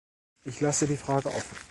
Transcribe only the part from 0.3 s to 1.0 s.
Ich lasse die